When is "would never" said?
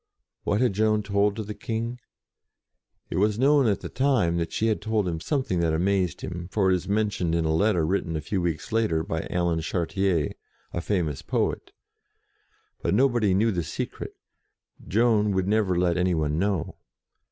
15.33-15.77